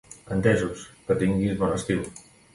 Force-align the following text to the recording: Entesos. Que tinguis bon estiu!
Entesos. 0.35 0.79
Que 1.11 1.19
tinguis 1.25 1.55
bon 1.61 1.77
estiu! 1.77 2.05